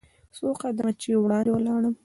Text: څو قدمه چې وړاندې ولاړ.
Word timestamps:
څو 0.35 0.47
قدمه 0.61 0.91
چې 1.01 1.09
وړاندې 1.23 1.49
ولاړ. 1.53 1.81